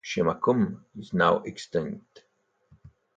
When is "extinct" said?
1.43-2.23